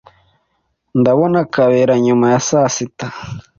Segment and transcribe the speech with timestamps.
[0.99, 3.07] Ndabona Kabera nyuma ya saa sita.